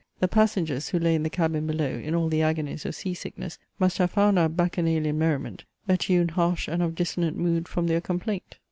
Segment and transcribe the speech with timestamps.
[0.19, 3.59] The passengers, who lay in the cabin below in all the agonies of sea sickness,
[3.77, 8.01] must have found our bacchanalian merriment a tune Harsh and of dissonant mood from their
[8.01, 8.57] complaint.